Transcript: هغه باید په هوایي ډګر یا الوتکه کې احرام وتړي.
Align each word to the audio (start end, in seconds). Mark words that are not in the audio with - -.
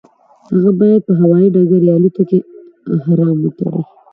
هغه 0.53 0.71
باید 0.79 1.01
په 1.07 1.13
هوایي 1.21 1.47
ډګر 1.55 1.81
یا 1.89 1.93
الوتکه 1.97 2.23
کې 2.29 2.39
احرام 2.95 3.37
وتړي. 3.41 3.81